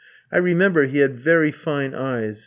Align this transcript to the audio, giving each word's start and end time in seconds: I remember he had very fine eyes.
I 0.31 0.37
remember 0.39 0.87
he 0.87 0.97
had 0.97 1.15
very 1.19 1.51
fine 1.51 1.93
eyes. 1.93 2.39